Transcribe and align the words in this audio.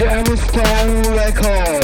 Jamestown 0.00 1.02
Records. 1.14 1.79